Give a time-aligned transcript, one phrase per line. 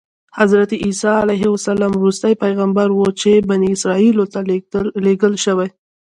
[0.39, 4.39] حضرت عیسی علیه السلام وروستی پیغمبر و چې بني اسرایلو ته
[5.05, 5.69] لېږل شوی.